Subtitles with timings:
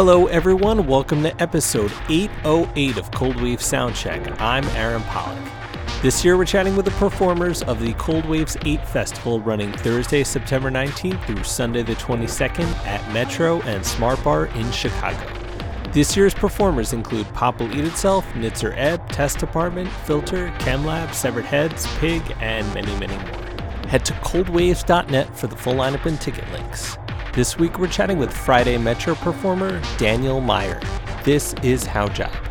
[0.00, 0.86] Hello, everyone.
[0.86, 4.40] Welcome to episode 808 of Cold Wave Soundcheck.
[4.40, 5.42] I'm Aaron Pollock.
[6.02, 10.22] This year, we're chatting with the performers of the Cold Waves 8 Festival running Thursday,
[10.22, 15.18] September 19th through Sunday, the 22nd at Metro and Smart Bar in Chicago.
[15.90, 21.44] This year's performers include Pop Will Eat Itself, Nitzer Ebb, Test Department, Filter, ChemLab, Severed
[21.44, 23.88] Heads, Pig, and many, many more.
[23.88, 26.96] Head to coldwaves.net for the full lineup and ticket links.
[27.38, 30.80] This week we're chatting with Friday Metro performer Daniel Myer.
[31.22, 32.47] This is Haujobb.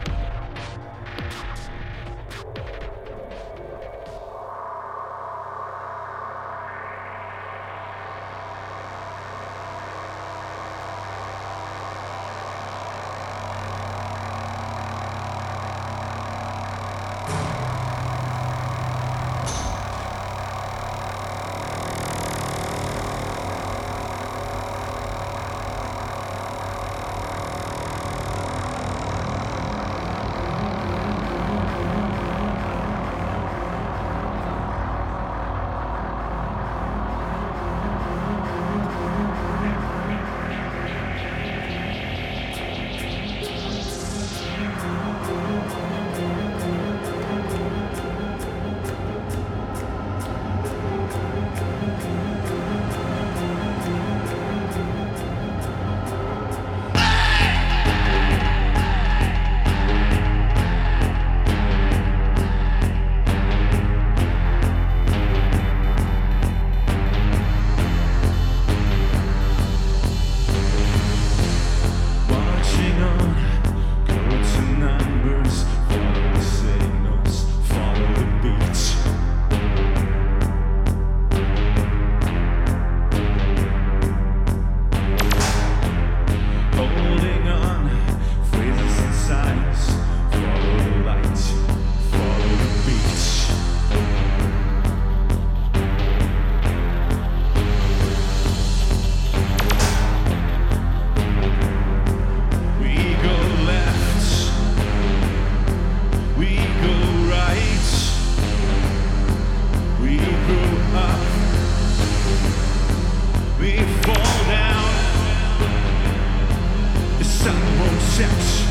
[118.20, 118.67] accept.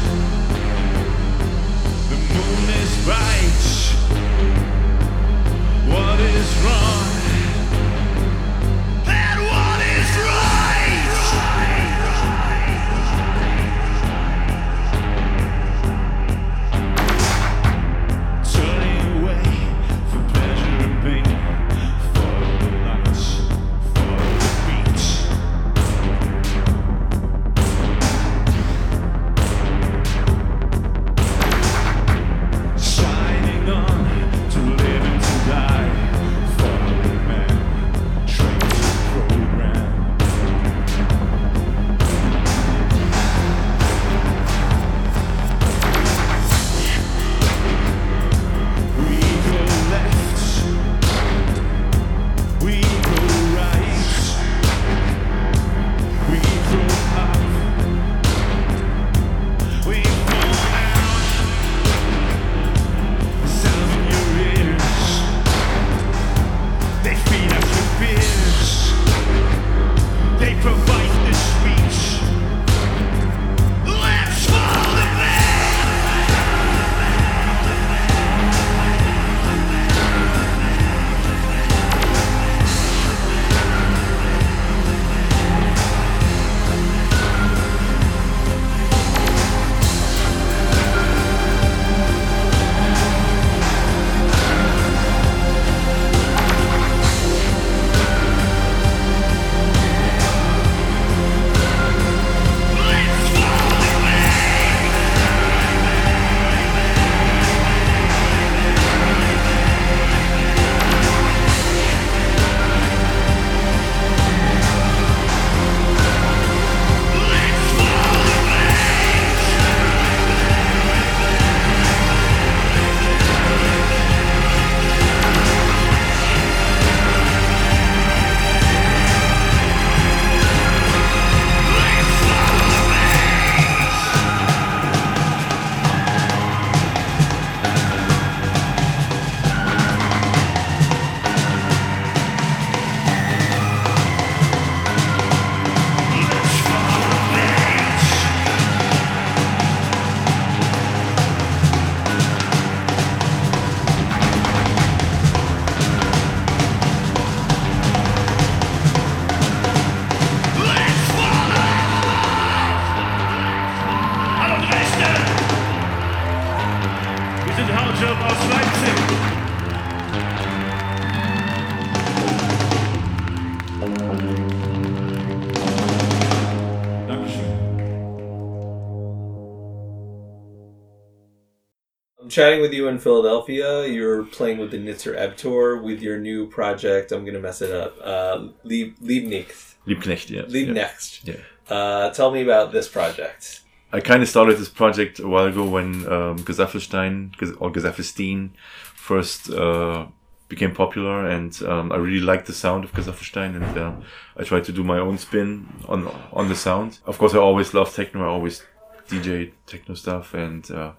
[182.37, 183.87] Chatting with you in Philadelphia.
[183.87, 187.11] You're playing with the Nitzer Ebb Tour with your new project.
[187.11, 187.97] I'm going to mess it up.
[188.03, 189.77] Uh, Lieb, Liebknecht.
[189.87, 190.43] Liebknecht, yeah.
[190.43, 191.25] Liebknecht.
[191.25, 191.75] Yeah.
[191.75, 193.63] Uh, tell me about this project.
[193.91, 198.51] I kind of started this project a while ago when um, Gesaffelstein or Gesaffelstein
[198.95, 200.07] first uh,
[200.49, 203.93] became popular, and um, I really liked the sound of Gesaffelstein, and uh,
[204.37, 206.99] I tried to do my own spin on on the sound.
[207.07, 208.25] Of course, I always loved techno.
[208.25, 208.63] I always
[209.09, 210.93] DJ techno stuff, and uh,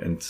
[0.00, 0.26] and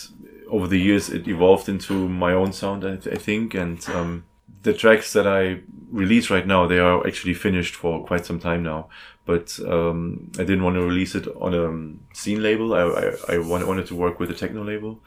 [0.48, 2.84] over the years it evolved into my own sound.
[2.84, 4.24] I, I think, and um,
[4.62, 8.62] the tracks that I release right now they are actually finished for quite some time
[8.62, 8.88] now.
[9.26, 12.74] But um, I didn't want to release it on a scene label.
[12.74, 12.82] I
[13.28, 15.00] I, I wanted to work with a techno label,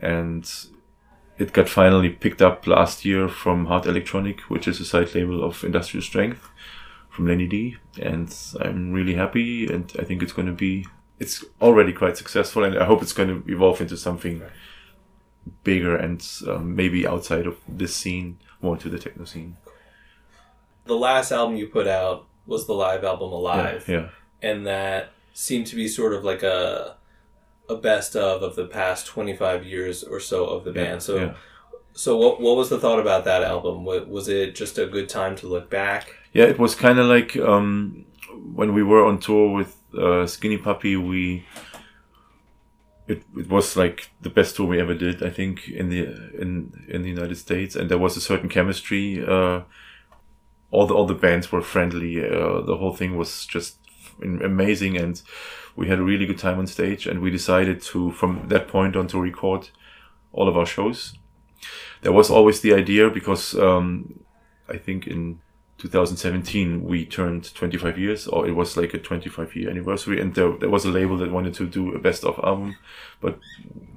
[0.00, 0.50] and
[1.38, 5.42] it got finally picked up last year from Hard Electronic, which is a side label
[5.42, 6.48] of Industrial Strength
[7.08, 7.76] from Lenny Dee.
[8.00, 10.86] And I'm really happy, and I think it's going to be.
[11.20, 14.42] It's already quite successful, and I hope it's going to evolve into something
[15.64, 19.56] bigger and um, maybe outside of this scene, more to the techno scene.
[20.86, 24.08] The last album you put out was the live album Alive, Yeah, yeah.
[24.42, 26.96] and that seemed to be sort of like a
[27.68, 31.02] a best of of the past 25 years or so of the band.
[31.02, 31.34] So yeah.
[31.92, 33.84] so what what was the thought about that album?
[33.84, 36.14] Was it just a good time to look back?
[36.32, 38.06] Yeah, it was kind of like um,
[38.54, 40.96] when we were on tour with uh, Skinny Puppy.
[40.96, 41.44] We
[43.10, 45.22] it, it was like the best tour we ever did.
[45.22, 46.02] I think in the
[46.40, 49.24] in in the United States, and there was a certain chemistry.
[49.26, 49.62] Uh,
[50.70, 52.24] all the all the bands were friendly.
[52.24, 53.78] Uh, the whole thing was just
[54.22, 55.20] amazing, and
[55.74, 57.06] we had a really good time on stage.
[57.06, 59.70] And we decided to from that point on to record
[60.32, 61.18] all of our shows.
[62.02, 64.20] There was always the idea because um,
[64.68, 65.40] I think in
[65.80, 70.52] 2017 we turned 25 years or it was like a 25 year anniversary and there,
[70.58, 72.76] there was a label that wanted to do a best of album
[73.20, 73.38] but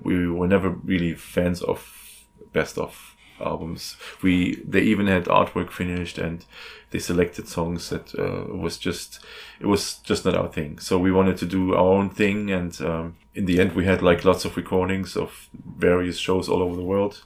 [0.01, 3.97] we were never really fans of best of albums.
[4.21, 6.45] We they even had artwork finished and
[6.91, 9.19] they selected songs that uh, was just
[9.59, 10.79] it was just not our thing.
[10.79, 14.01] So we wanted to do our own thing and um, in the end we had
[14.01, 17.23] like lots of recordings of various shows all over the world.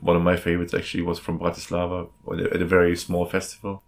[0.00, 2.08] One of my favorites actually was from Bratislava
[2.54, 3.82] at a very small festival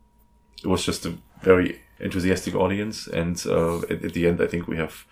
[0.63, 4.67] it was just a very enthusiastic audience, and uh, at, at, the end, I think
[4.67, 5.05] we have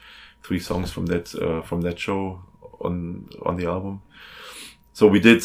[0.43, 2.43] three songs from that uh, from that show
[2.81, 4.03] on on the album.
[4.93, 5.43] So we did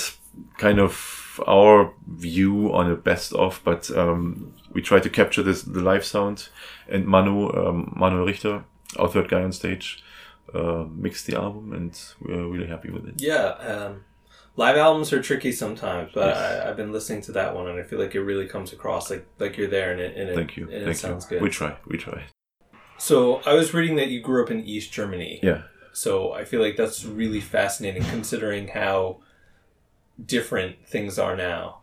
[0.58, 5.64] kind of our view on a best of, but um, we tried to capture this
[5.64, 6.50] the live sound.
[6.88, 8.64] And Manu um, Manuel Richter,
[8.98, 10.04] our third guy on stage,
[10.54, 13.16] uh, mixed the album, and we are really happy with it.
[13.18, 13.48] Yeah.
[13.60, 14.04] Um
[14.58, 16.38] live albums are tricky sometimes, but Yes.
[16.66, 19.10] I, I've been listening to that one and I feel like it really comes across
[19.10, 21.30] like like you're there and it and it, Thank you, and it thank sounds you.
[21.38, 21.42] good.
[21.44, 22.24] We try, we try.
[22.98, 25.40] So I was reading that you grew up in East Germany.
[25.44, 25.64] Yeah.
[25.92, 29.20] So I feel like that's really fascinating considering how
[30.26, 31.80] different things are now.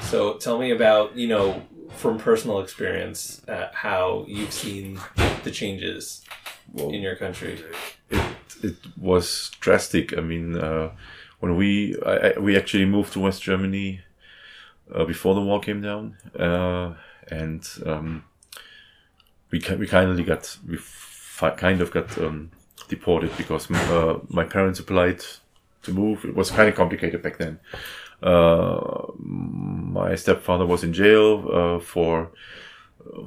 [0.00, 1.62] So tell me about you know
[1.96, 4.98] from personal experience uh, how you've seen
[5.44, 6.22] the changes
[6.72, 7.62] Well, in your country.
[8.10, 8.20] it
[8.62, 10.16] it was drastic.
[10.16, 10.90] I mean, uh,
[11.44, 14.00] when we I, I, we actually moved to West Germany
[14.94, 16.94] uh, before the wall came down, uh,
[17.28, 18.24] and um,
[19.50, 22.50] we we kindly got we fi- kind of got um,
[22.88, 25.20] deported because uh, my parents applied
[25.82, 26.24] to move.
[26.24, 27.60] It was kind of complicated back then.
[28.22, 32.30] Uh, my stepfather was in jail uh, for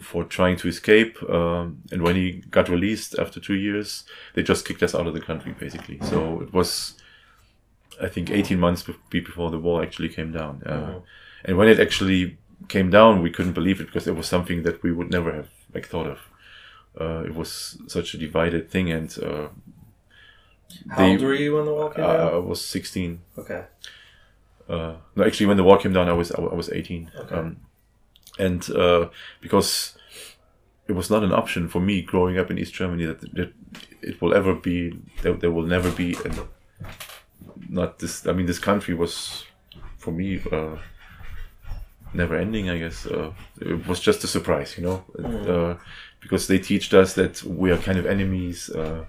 [0.01, 1.21] for trying to escape.
[1.29, 5.13] Um, and when he got released after two years, they just kicked us out of
[5.13, 6.00] the country, basically.
[6.01, 6.95] So it was,
[8.01, 10.61] I think, 18 months be- before the wall actually came down.
[10.65, 11.01] Uh, Mhm.
[11.45, 12.37] And when it actually
[12.67, 15.49] came down, we couldn't believe it because it was something that we would never have
[15.73, 16.19] like thought of.
[16.99, 19.47] Uh, it was such a divided thing, and uh,
[20.89, 22.33] How They- old were you when the wall came I, down?
[22.33, 23.21] I was 16.
[23.37, 23.63] Okay.
[24.67, 27.09] Uh, no, actually, when the wall came down, I was I was 18.
[27.21, 27.35] Okay.
[27.35, 27.57] Um,
[28.37, 29.07] and uh,
[29.41, 29.97] because
[30.89, 33.53] it was not an option for me growing up in East Germany that, that
[34.01, 36.33] it will ever be there, there will never be an,
[37.69, 38.25] not this.
[38.27, 39.45] I mean, this country was
[39.97, 40.77] for me uh,
[42.13, 42.69] never ending.
[42.69, 43.31] I guess uh,
[43.62, 45.47] it was just a surprise, you know, Mhm.
[45.50, 45.77] uh,
[46.21, 48.69] because they teached us that we are kind of enemies.
[48.69, 49.05] Uh,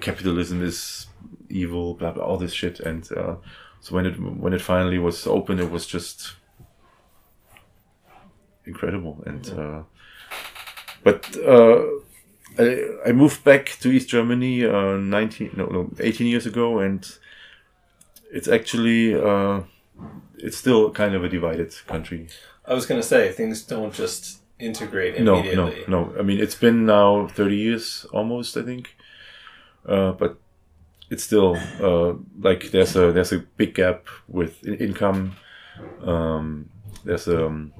[0.00, 1.06] capitalism is
[1.48, 3.36] evil, blah blah, all this shit, and uh,
[3.80, 6.36] so when it when it finally was open, it was just
[8.66, 9.22] incredible.
[9.26, 9.82] And uh,
[11.02, 11.82] but uh,
[12.58, 17.06] I, I moved back to East Germany uh, nineteen no no eighteen years ago, and
[18.32, 19.62] it's actually uh,
[20.38, 22.28] it's still kind of a divided country.
[22.66, 25.84] I was gonna say things don't just integrate No, immediately.
[25.88, 26.18] no, no.
[26.18, 28.96] I mean, it's been now 30 years almost, I think.
[29.86, 30.38] Uh, but
[31.10, 35.36] it's still uh, like there's a there's a big gap with in- income.
[36.02, 36.70] Um,
[37.04, 37.72] there's um,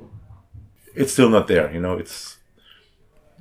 [0.95, 1.73] it's still not there.
[1.73, 2.39] You know, it's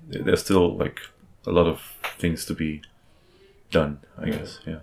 [0.08, 1.00] there's still like
[1.46, 1.82] a lot of
[2.18, 2.82] things to be
[3.72, 4.00] done.
[4.18, 4.38] I Yeah.
[4.38, 4.60] guess.
[4.66, 4.80] Yeah.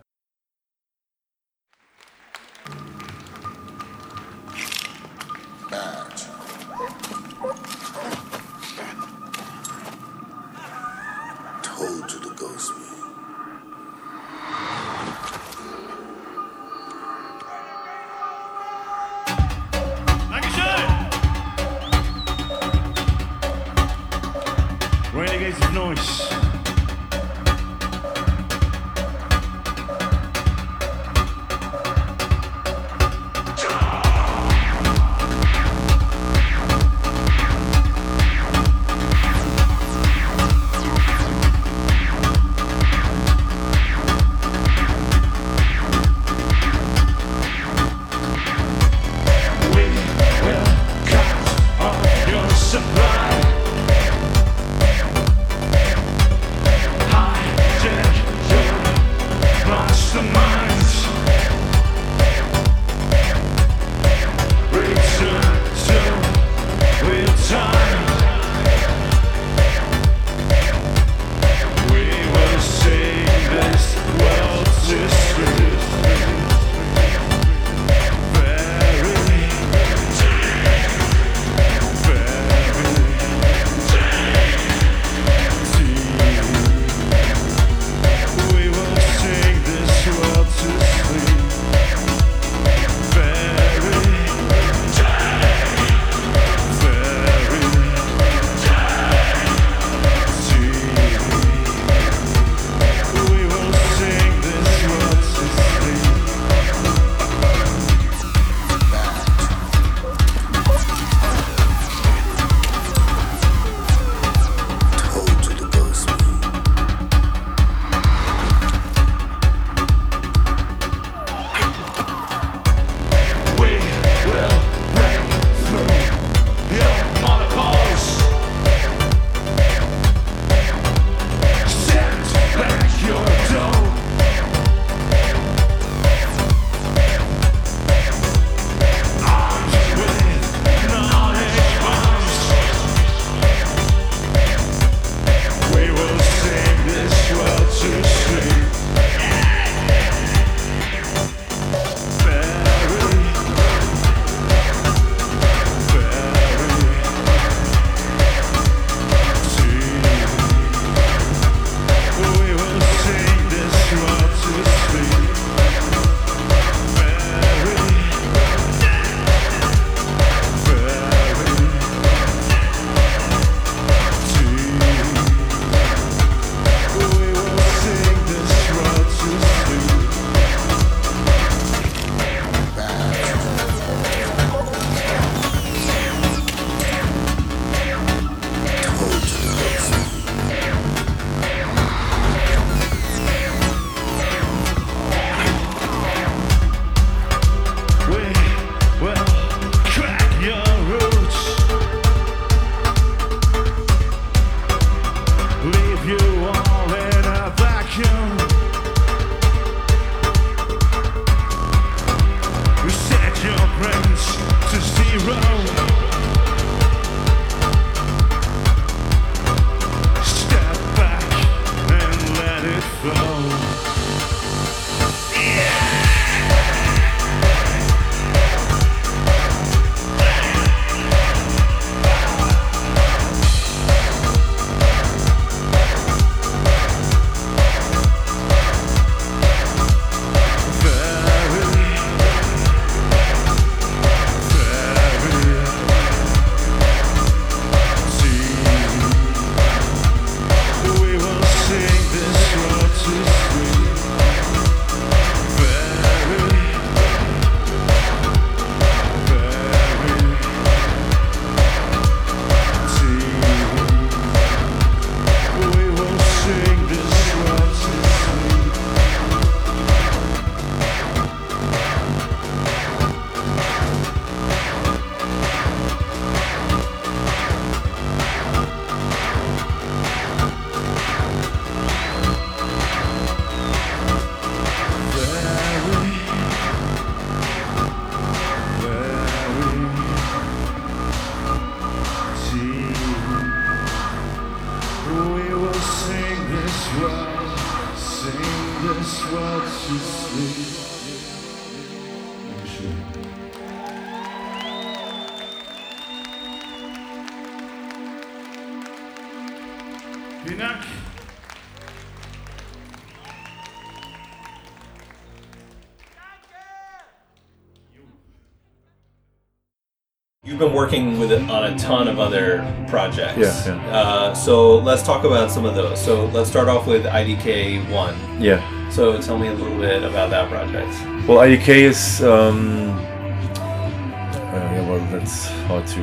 [320.61, 323.39] Been working with it on a ton of other projects.
[323.39, 323.97] Yeah, yeah.
[323.97, 326.01] Uh, so let's talk about some of those.
[326.05, 328.15] So let's start off with IDK One.
[328.41, 328.61] Yeah.
[328.91, 330.93] So tell me a little bit about that project.
[331.27, 332.23] Well, IDK is.
[332.23, 336.03] Um, uh, yeah, well, that's hard to.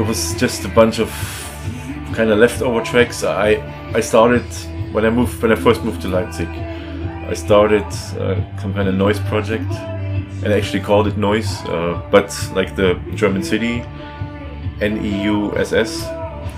[0.00, 1.10] It was just a bunch of
[2.14, 3.22] kind of leftover tracks.
[3.22, 3.56] I
[3.94, 4.44] I started
[4.92, 6.48] when I moved when I first moved to Leipzig.
[6.48, 7.84] I started
[8.20, 9.70] uh, some kind of noise project,
[10.42, 13.84] and actually called it noise, uh, but like the German city,
[14.80, 16.06] N E U S S.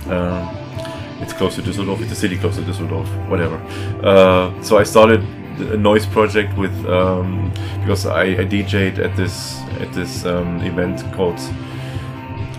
[0.09, 0.57] Um,
[1.21, 2.01] it's close to Düsseldorf.
[2.01, 3.09] It's a city close to Düsseldorf.
[3.29, 3.57] Whatever.
[4.03, 5.21] Uh, so I started
[5.61, 11.03] a noise project with um, because I, I DJ'd at this at this um, event
[11.15, 11.41] called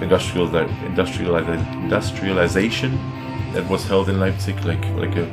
[0.01, 0.53] industrial
[0.85, 2.91] industrial industrialization
[3.53, 5.27] that was held in Leipzig, like like a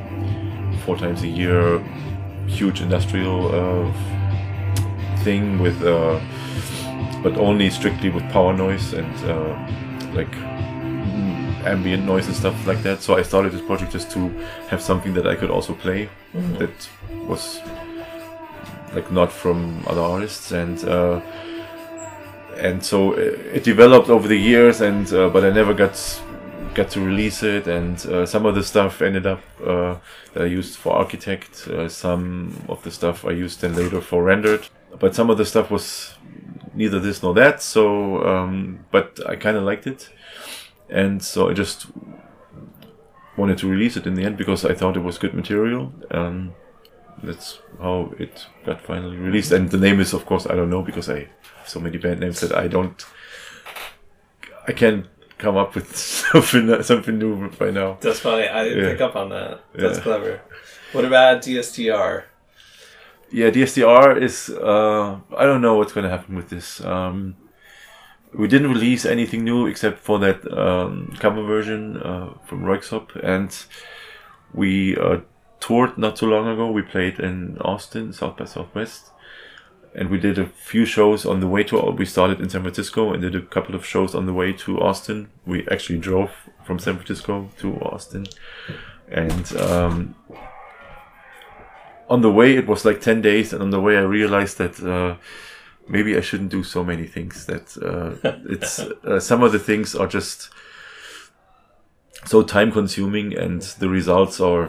[0.85, 1.81] four times a year
[2.47, 3.93] huge industrial uh,
[5.27, 6.21] thing with uh,
[7.23, 9.55] but only strictly with power noise and uh,
[10.15, 10.33] like
[11.67, 13.03] ambient noise and stuff like that.
[13.03, 14.29] So I started this project just to
[14.71, 16.09] have something that I could also play
[16.61, 16.89] that
[17.29, 17.61] was
[18.95, 20.53] like not from other artists.
[20.53, 21.21] And uh,
[22.57, 25.97] and so it, it developed over the years and uh, but I never got
[26.75, 27.67] got to release it.
[27.67, 29.97] And uh, some of the stuff ended up uh,
[30.33, 34.23] that I used for Architect uh, some of the stuff I used then later for
[34.23, 36.15] rendered but some of the stuff was
[36.75, 40.11] neither this nor that so um, but I kind of liked it
[40.89, 41.87] and so I just
[43.37, 46.55] wanted to release it in the end because I thought it was good material um,
[47.23, 50.83] that's how it got finally released and the name is of course I don't know
[50.83, 51.29] because I
[51.59, 53.05] have so many band names that I don't
[54.69, 55.07] I can't
[55.39, 55.97] come up with
[56.33, 58.49] something something new by now That's funny.
[58.49, 58.91] I didn't Yeah.
[58.93, 59.61] pick up on that.
[59.75, 60.03] That's Yeah.
[60.03, 60.41] clever.
[60.93, 62.25] What about DSTR?
[63.31, 66.81] Yeah DSTR is uh, I don't know what's gonna happen with this.
[66.85, 67.37] Um,
[68.33, 73.57] we didn't release anything new except for that um, cover version uh, from Röyksopp and
[74.53, 75.19] we uh,
[75.61, 76.71] toured not too long ago.
[76.71, 79.11] We played in Austin South by Southwest.
[79.95, 83.13] And we did a few shows on the way to we started in San Francisco
[83.13, 85.31] and did a couple of shows on the way to Austin.
[85.47, 86.31] We actually drove
[86.65, 88.27] from San Francisco to Austin.
[89.09, 90.15] And um,
[92.09, 94.81] on the way it was like 10 days and on the way I realized that
[94.83, 95.17] uh,
[95.89, 99.95] maybe I shouldn't do so many things that uh, it's uh, some of the things
[99.95, 100.51] are just
[102.25, 104.69] so time consuming and the results are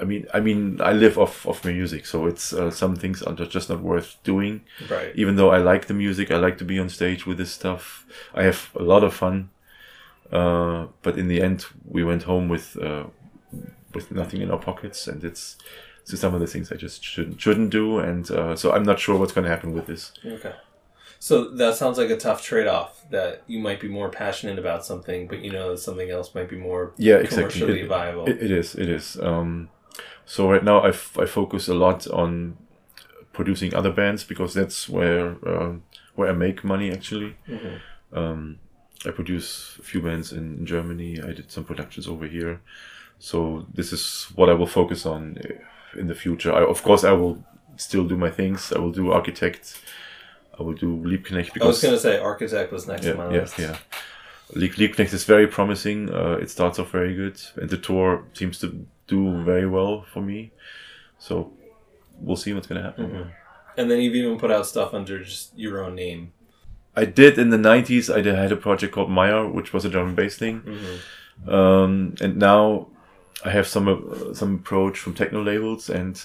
[0.00, 3.22] I mean I mean I live off of my music so it's uh, some things
[3.22, 5.12] are ju- just not worth doing Right.
[5.14, 8.06] even though I like the music, I like to be on stage with this stuff.
[8.34, 9.50] I have a lot of fun.
[10.32, 13.04] Uh, but in the end, we went home with uh,
[13.94, 15.56] with nothing in our pockets, and it's
[16.04, 18.98] so some of the things I just shouldn't shouldn't do, and uh, so I'm not
[19.00, 20.12] sure what's going to happen with this.
[20.24, 20.52] Okay.
[21.18, 23.04] So that sounds like a tough trade-off.
[23.10, 26.48] That you might be more passionate about something, but you know that something else might
[26.50, 27.60] be more Yeah, exactly.
[27.60, 28.26] commercially It- viable.
[28.28, 28.74] It, it is.
[28.74, 29.16] It is.
[29.20, 29.70] Um,
[30.26, 32.56] so right now, I, f- I focus a lot on
[33.32, 35.82] producing other bands because that's where um,
[36.14, 37.36] where I make money actually.
[38.12, 38.58] Um,
[39.06, 41.20] I produce a few bands in, in Germany.
[41.20, 42.60] I did some productions over here.
[43.18, 45.36] So this is what I will focus on
[45.96, 46.52] in the future.
[46.52, 47.44] I, of course, I will
[47.76, 48.72] still do my things.
[48.72, 49.80] I will do architect.
[50.58, 53.32] I will do Liebknecht Because, I was gonna say Architect was next on my yeah,
[53.34, 53.58] yeah, list.
[53.58, 53.76] yeah.
[54.54, 56.10] Lieb- Liebknecht is very promising.
[56.14, 60.22] Uh, it starts off very good, and the tour seems to do very well for
[60.22, 60.52] me.
[61.18, 61.52] So
[62.20, 63.32] we'll see what's gonna happen.
[63.76, 66.32] And then you've even put out stuff under just your own name.
[66.94, 68.14] I did in the '90s.
[68.14, 70.62] I did, had a project called Myer, which was a drum bass thing,
[71.48, 72.88] um, and now
[73.44, 76.22] I have some uh, some approach from techno labels, and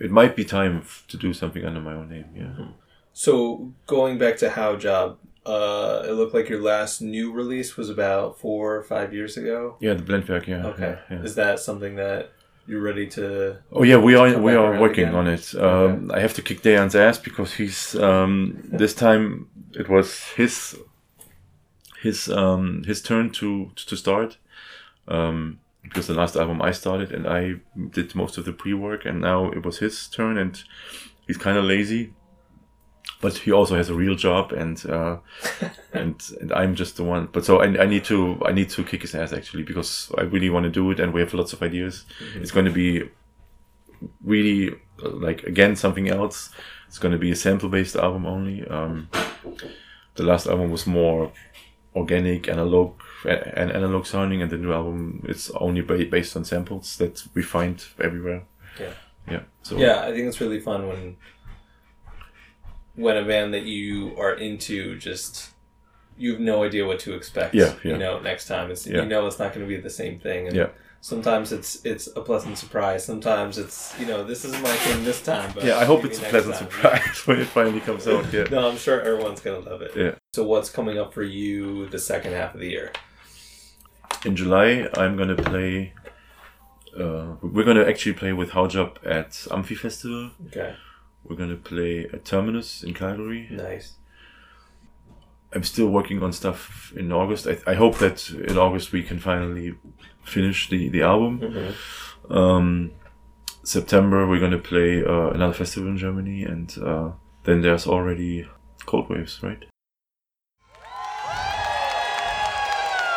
[0.00, 2.26] it might be time f- to do something under my own name.
[2.34, 2.66] Yeah.
[3.12, 8.38] So going back to Haujobb, uh, it looked like your last new release was about
[8.38, 9.76] four or five years ago.
[9.80, 10.46] Yeah, the Blendwerk.
[10.46, 10.66] Yeah.
[10.66, 10.98] Okay.
[11.10, 11.22] Yeah, yeah.
[11.22, 12.32] Is that something that
[12.66, 13.58] you're ready to?
[13.72, 15.14] Oh yeah, we are we are working again?
[15.14, 15.54] on it.
[15.54, 20.76] Um, I have to kick Dejan's ass because he's um, this time it was his
[22.02, 24.38] his um, his turn to to start
[25.08, 27.54] um, because the last album I started and I
[27.90, 30.62] did most of the pre work and now it was his turn and
[31.26, 32.12] he's kind of lazy.
[33.20, 35.18] But he also has a real job, and uh,
[35.92, 37.28] and and I'm just the one.
[37.30, 40.22] But so I, I need to I need to kick his ass actually because I
[40.22, 42.06] really want to do it, and we have lots of ideas.
[42.36, 43.10] It's going to be
[44.24, 44.70] really
[45.04, 46.50] uh, like again something else.
[46.88, 48.66] It's going to be a sample based album only.
[48.66, 49.08] Um,
[50.14, 51.30] the last album was more
[51.94, 52.92] organic analog
[53.24, 57.42] and analog sounding, and the new album it's only ba- based on samples that we
[57.42, 58.42] find everywhere.
[58.78, 58.92] Yeah.
[59.30, 59.40] Yeah.
[59.62, 61.16] So Yeah, I think it's really fun when
[62.94, 65.50] when a band that you are into just
[66.16, 67.54] you have no idea what to expect.
[67.54, 67.92] Yeah, yeah.
[67.92, 69.02] You know, next time it's Yeah.
[69.02, 70.48] you know it's not going to be the same thing.
[70.48, 70.68] And Yeah.
[71.02, 73.04] Sometimes it's it's a pleasant surprise.
[73.04, 75.50] Sometimes it's you know this is my thing this time.
[75.54, 76.64] But Yeah, I hope it's a pleasant time.
[76.70, 78.30] surprise when it finally comes out.
[78.32, 78.44] Yeah.
[78.50, 79.92] No, I'm sure everyone's gonna love it.
[79.96, 80.14] Yeah.
[80.34, 82.92] So what's coming up for you the second half of the year?
[84.26, 85.94] In July, I'm gonna play.
[86.94, 90.32] Uh, we're gonna actually play with Haujobb at Amphi Festival.
[90.48, 90.74] Okay.
[91.24, 93.48] We're gonna play at Terminus in Calgary.
[93.50, 93.94] Nice.
[95.52, 97.46] I'm still working on stuff in August.
[97.46, 99.74] I, I hope that in August we can finally
[100.22, 101.40] finish the, the album.
[101.40, 101.74] Mhm.
[102.30, 102.90] Um,
[103.62, 107.10] September we're gonna play uh, another festival in Germany, and uh,
[107.44, 108.46] then there's already
[108.86, 109.66] Cold Waves, right?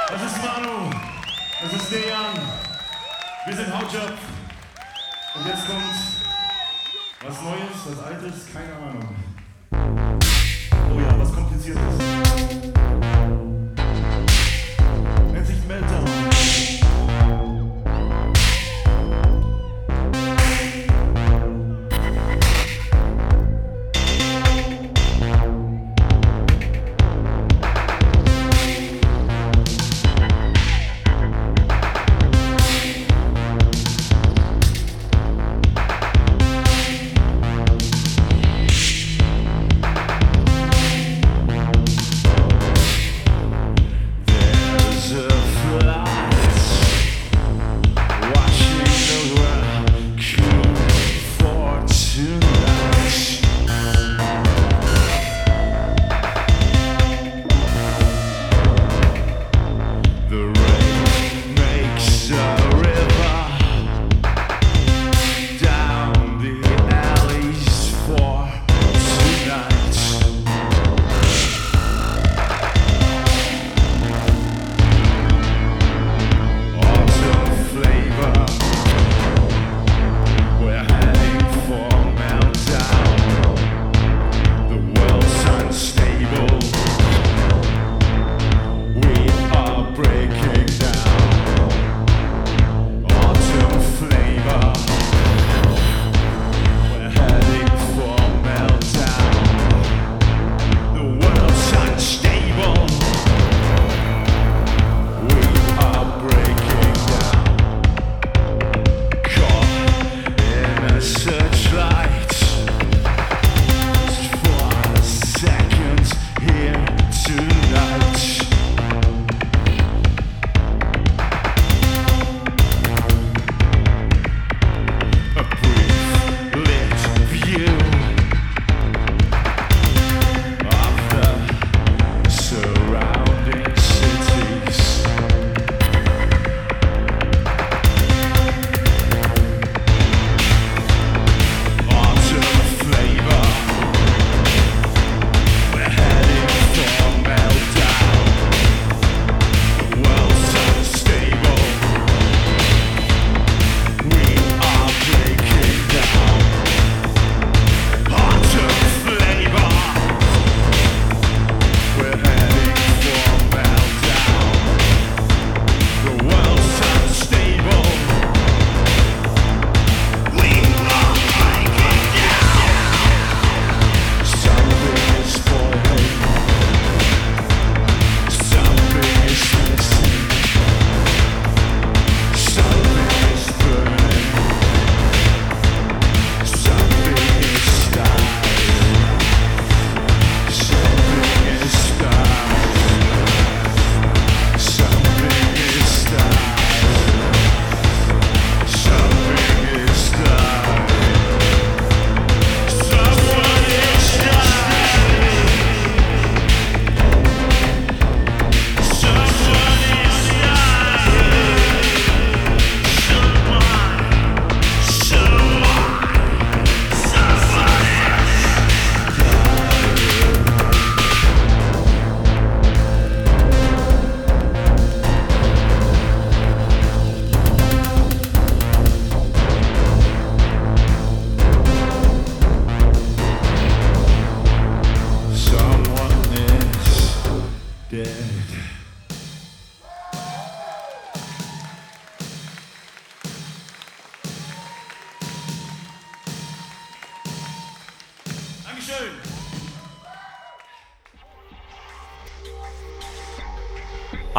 [0.09, 0.91] Das ist Manu.
[1.61, 2.35] Das ist Dejan.
[3.45, 4.17] Wir sind Haujobb.
[5.35, 5.83] Und jetzt kommt
[7.25, 9.15] was Neues, was Altes, keine Ahnung.
[10.91, 11.97] Oh ja, was Kompliziertes.
[15.31, 16.02] Nennt sich Meltdown.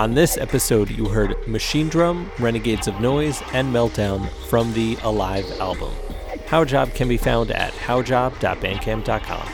[0.05, 5.51] On this episode, you heard Machine Drum, Renegades of Noise, and Meltdown from the Alive
[5.59, 5.95] album.
[6.47, 9.49] Haujobb can be found at haujobb.bandcamp.com.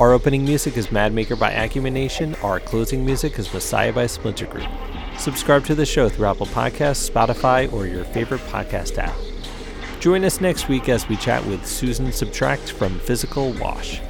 [0.00, 2.34] Our opening music is Madmaker by Acumen Nation.
[2.36, 4.66] Our closing music is Messiah by Splinter Group.
[5.18, 9.14] Subscribe to the show through Apple Podcasts, Spotify, or your favorite podcast app.
[10.00, 14.00] Join us next week as we chat with Susan Subtract from Physical Wash.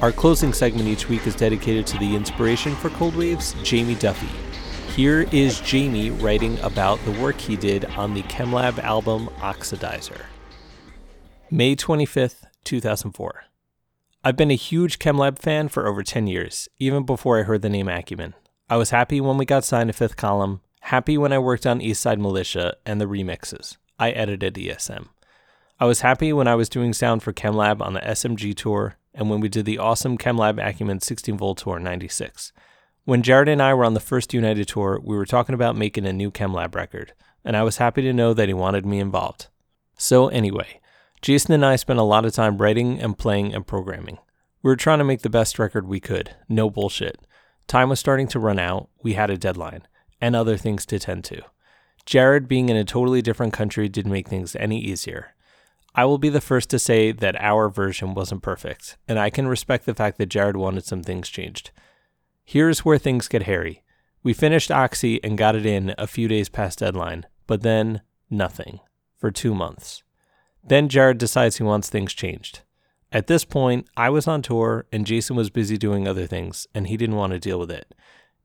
[0.00, 4.47] Our closing segment each week is dedicated to the inspiration for Cold Waves, Jamie Duffy.
[4.98, 10.24] Here is Jamie writing about the work he did on the ChemLab album Oxidizer.
[11.52, 13.44] May 25th, 2004.
[14.24, 17.68] I've been a huge ChemLab fan for over 10 years, even before I heard the
[17.68, 18.34] name Acumen.
[18.68, 21.78] I was happy when we got signed to Fifth Column, happy when I worked on
[21.78, 23.76] Eastside Militia and the remixes.
[24.00, 25.10] I edited ESM.
[25.78, 29.30] I was happy when I was doing sound for ChemLab on the SMG tour and
[29.30, 32.52] when we did the awesome ChemLab Acumen 16 volt tour in 96.
[33.08, 36.04] When Jared and I were on the first United tour, we were talking about making
[36.04, 39.46] a new ChemLab record, and I was happy to know that he wanted me involved.
[39.96, 40.78] So, anyway,
[41.22, 44.18] Jason and I spent a lot of time writing and playing and programming.
[44.62, 47.18] We were trying to make the best record we could, no bullshit.
[47.66, 49.88] Time was starting to run out, we had a deadline,
[50.20, 51.40] and other things to tend to.
[52.04, 55.34] Jared being in a totally different country didn't make things any easier.
[55.94, 59.48] I will be the first to say that our version wasn't perfect, and I can
[59.48, 61.70] respect the fact that Jared wanted some things changed.
[62.50, 63.84] Here's where things get hairy.
[64.22, 68.80] We finished Oxy and got it in a few days past deadline, but then nothing
[69.18, 70.02] for two months.
[70.66, 72.60] Then Jared decides he wants things changed.
[73.12, 76.86] At this point, I was on tour and Jason was busy doing other things, and
[76.86, 77.94] he didn't want to deal with it.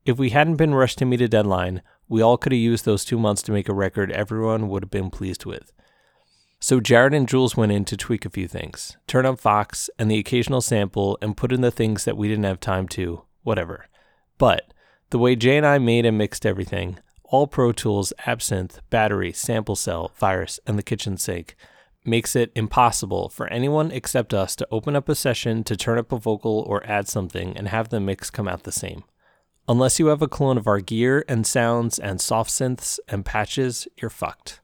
[0.04, 3.06] If we hadn't been rushed to meet a deadline, we all could have used those
[3.06, 5.72] two months to make a record everyone would have been pleased with.
[6.60, 10.10] So Jared and Jules went in to tweak a few things, turn up vox and
[10.10, 13.86] the occasional sample, and put in the things that we didn't have time to, whatever.
[14.38, 14.72] But
[15.10, 19.76] the way Jay and I made and mixed everything, all Pro Tools, Absynth, Battery, Sample
[19.76, 21.56] Cell, Virus, and the kitchen sink,
[22.04, 26.12] makes it impossible for anyone except us to open up a session to turn up
[26.12, 29.04] a vocal or add something and have the mix come out the same.
[29.66, 33.88] Unless you have a clone of our gear and sounds and soft synths and patches,
[33.96, 34.60] you're fucked.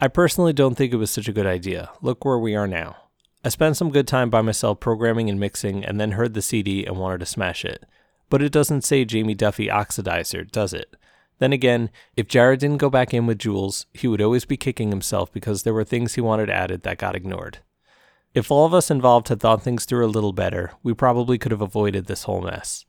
[0.00, 1.90] I personally don't think it was such a good idea.
[2.02, 2.96] Look where we are now.
[3.44, 6.84] I spent some good time by myself programming and mixing and then heard the CD
[6.84, 7.84] and wanted to smash it.
[8.28, 10.96] But it doesn't say Jamie Duffy Oxidizer, does it?
[11.38, 14.90] Then again, if Jared didn't go back in with Jules, he would always be kicking
[14.90, 17.58] himself because there were things he wanted added that got ignored.
[18.34, 21.52] If all of us involved had thought things through a little better, we probably could
[21.52, 22.84] have avoided this whole mess.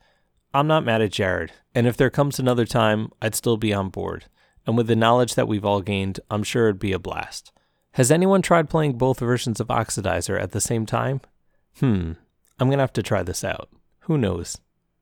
[0.53, 3.89] I'm not mad at Jared, and if there comes another time, I'd still be on
[3.89, 4.25] board.
[4.65, 7.51] And with the knowledge that we've all gained, I'm sure it'd be a blast.
[7.93, 11.21] Has anyone tried playing both versions of Oxidizer at the same time?
[11.79, 12.13] Hmm,
[12.59, 13.69] I'm gonna have to try this out.
[14.01, 14.57] Who knows?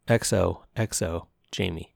[0.08, 1.84] XO, XO, Jamie.